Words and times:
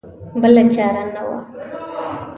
بله 0.41 0.63
چاره 0.75 1.03
نه 1.15 1.21
وه. 1.27 1.37